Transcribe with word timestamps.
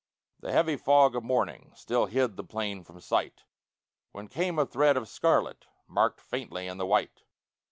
The 0.39 0.51
heavy 0.51 0.77
fog 0.77 1.15
of 1.15 1.23
morning 1.23 1.73
Still 1.75 2.07
hid 2.07 2.35
the 2.35 2.43
plain 2.43 2.83
from 2.83 2.99
sight, 3.01 3.43
When 4.13 4.29
came 4.29 4.57
a 4.57 4.65
thread 4.65 4.97
of 4.97 5.07
scarlet 5.07 5.67
Marked 5.87 6.21
faintly 6.21 6.65
in 6.65 6.79
the 6.79 6.87
white. 6.87 7.21